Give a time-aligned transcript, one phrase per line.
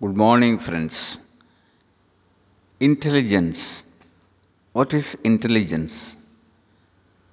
[0.00, 1.18] Good morning, friends.
[2.78, 3.82] Intelligence.
[4.72, 6.16] What is intelligence?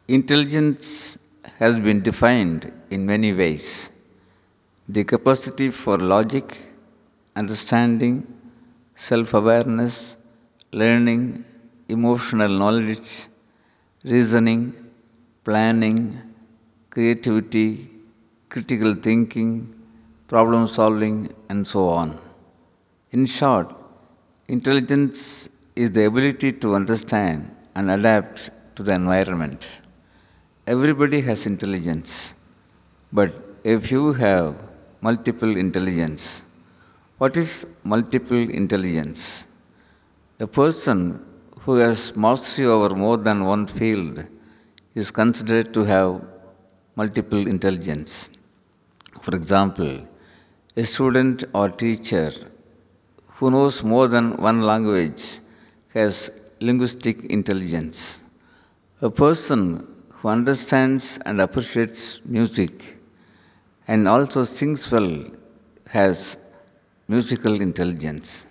[0.08, 1.20] Intelligence
[1.60, 3.92] has been defined in many ways.
[4.90, 6.58] The capacity for logic,
[7.36, 8.26] understanding,
[8.96, 10.18] self awareness,
[10.72, 11.46] learning,
[11.88, 13.28] emotional knowledge,
[14.04, 14.74] reasoning,
[15.44, 16.20] planning,
[16.90, 17.92] creativity,
[18.50, 19.52] critical thinking,
[20.28, 22.25] problem solving, and so on.
[23.16, 23.68] In short,
[24.56, 25.20] intelligence
[25.82, 27.38] is the ability to understand
[27.74, 29.68] and adapt to the environment.
[30.68, 32.10] Everybody has intelligence,
[33.14, 33.30] but
[33.74, 34.50] a few have
[35.08, 36.24] multiple intelligence.
[37.18, 37.52] What is
[37.94, 39.22] multiple intelligence?
[40.48, 41.00] A person
[41.62, 44.26] who has mastery over more than one field
[44.94, 46.10] is considered to have
[46.98, 48.30] multiple intelligence.
[49.22, 49.94] For example,
[50.76, 52.30] a student or teacher
[53.38, 55.40] who knows more than one language
[55.94, 56.32] has
[56.62, 58.20] linguistic intelligence.
[59.02, 62.98] A person who understands and appreciates music
[63.88, 65.12] and also sings well
[65.90, 66.38] has
[67.08, 68.46] musical intelligence.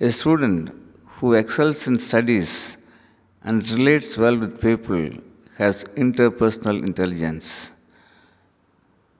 [0.00, 0.70] A student
[1.16, 2.76] who excels in studies
[3.42, 5.04] and relates well with people
[5.56, 7.70] has interpersonal intelligence.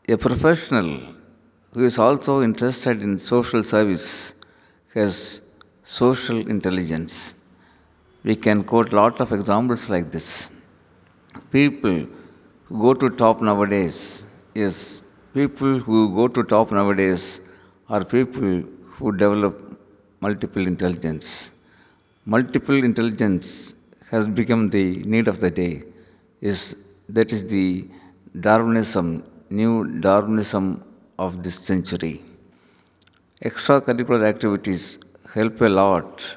[0.09, 0.91] A professional
[1.73, 4.35] who is also interested in social service
[4.95, 5.43] has
[5.85, 7.35] social intelligence.
[8.25, 10.51] We can quote lot of examples like this.
[11.53, 12.07] People
[12.65, 15.03] who go to top nowadays is
[15.35, 17.41] people who go to top nowadays
[17.89, 18.63] are people
[18.95, 19.55] who develop
[20.21, 21.53] multiple intelligence.
[22.25, 23.75] Multiple intelligence
[24.11, 25.83] has become the need of the day.
[26.41, 26.77] Is
[27.09, 27.87] that is the
[28.41, 30.83] Darwinism, new Darwinism
[31.19, 32.21] of this century.
[33.41, 34.99] Extracurricular activities
[35.33, 36.37] help a lot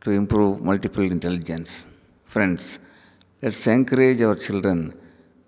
[0.00, 1.86] to improve multiple intelligence.
[2.24, 2.80] Friends,
[3.40, 4.92] let's encourage our children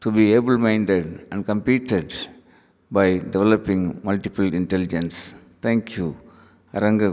[0.00, 2.28] to be able minded and competent
[2.88, 5.34] by developing multiple intelligence.
[5.60, 6.16] Thank you.
[6.72, 7.10] Aranga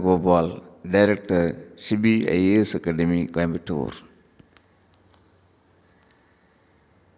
[0.88, 4.09] Director, CBIAS Academy, Coimbatore.